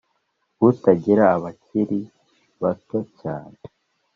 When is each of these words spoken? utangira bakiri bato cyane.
utangira 0.69 1.27
bakiri 1.43 1.99
bato 2.61 2.99
cyane. 3.19 3.59